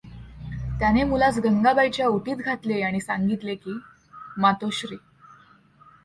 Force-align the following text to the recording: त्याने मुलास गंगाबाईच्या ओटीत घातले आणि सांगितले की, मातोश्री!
त्याने 0.79 1.03
मुलास 1.03 1.37
गंगाबाईच्या 1.39 2.07
ओटीत 2.07 2.37
घातले 2.37 2.81
आणि 2.81 2.99
सांगितले 2.99 3.55
की, 3.55 3.77
मातोश्री! 4.37 4.97